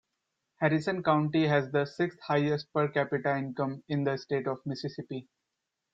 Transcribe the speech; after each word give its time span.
Harrison 0.59 1.03
County 1.03 1.45
has 1.45 1.69
the 1.71 1.85
sixth 1.85 2.17
highest 2.21 2.73
per 2.73 2.87
capita 2.87 3.37
income 3.37 3.83
in 3.87 4.03
the 4.03 4.17
State 4.17 4.47
of 4.47 4.57
Mississippi. 4.65 5.27